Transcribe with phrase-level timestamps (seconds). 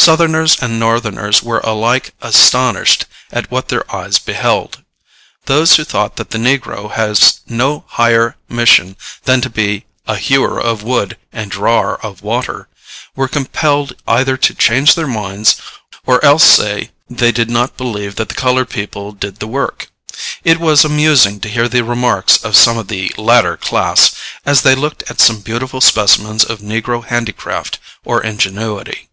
[0.00, 4.82] Southerners and Northerners were alike astonished at what their eyes beheld.
[5.44, 10.58] Those who thought that the negro has no higher mission than to be a "hewer
[10.58, 12.68] of wood and drawer of water,"
[13.14, 15.56] were compelled either to change their minds
[16.06, 19.90] or else to say they did not believe that the colored people did the work.
[20.42, 24.12] It was amusing to hear the remarks of some of the latter class,
[24.46, 29.04] as they looked at some beautiful specimens of negro handicraft or ingenuity.